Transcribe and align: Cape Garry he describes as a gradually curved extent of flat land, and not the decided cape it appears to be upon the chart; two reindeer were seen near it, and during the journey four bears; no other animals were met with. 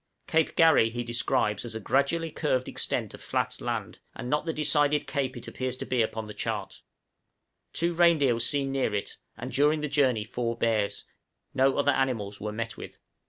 Cape 0.25 0.55
Garry 0.55 0.89
he 0.89 1.03
describes 1.03 1.63
as 1.63 1.75
a 1.75 1.79
gradually 1.79 2.31
curved 2.31 2.67
extent 2.67 3.13
of 3.13 3.21
flat 3.21 3.61
land, 3.61 3.99
and 4.15 4.31
not 4.31 4.47
the 4.47 4.51
decided 4.51 5.05
cape 5.05 5.37
it 5.37 5.47
appears 5.47 5.77
to 5.77 5.85
be 5.85 6.01
upon 6.01 6.25
the 6.25 6.33
chart; 6.33 6.81
two 7.71 7.93
reindeer 7.93 8.33
were 8.33 8.39
seen 8.39 8.71
near 8.71 8.95
it, 8.95 9.17
and 9.37 9.51
during 9.51 9.81
the 9.81 9.87
journey 9.87 10.23
four 10.23 10.57
bears; 10.57 11.05
no 11.53 11.77
other 11.77 11.91
animals 11.91 12.41
were 12.41 12.51
met 12.51 12.77
with. 12.77 12.97